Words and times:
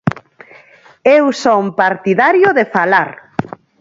Eu 1.17 1.25
son 1.43 1.63
partidario 1.81 2.49
de 2.57 2.65
falar. 2.75 3.09